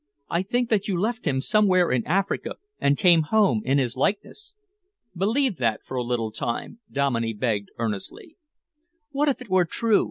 [0.31, 4.55] I think that you left him somewhere in Africa and came home in his likeness."
[5.15, 8.35] "Believe that for a little time," Dominey begged earnestly.
[9.11, 9.99] "What if it were true?"